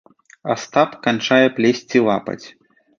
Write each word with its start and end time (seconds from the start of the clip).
Астап 0.53 0.97
канчае 1.09 1.47
плесці 1.59 2.05
лапаць. 2.09 2.45